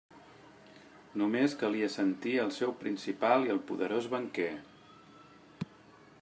[1.21, 4.51] Només calia sentir el seu principal i el poderós banquer.